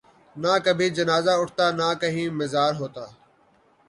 نہ 0.35 0.53
کبھی 0.65 0.87
جنازہ 0.97 1.33
اٹھتا 1.41 1.65
نہ 1.79 1.87
کہیں 2.01 2.27
مزار 2.39 2.71
ہوتا 2.81 3.05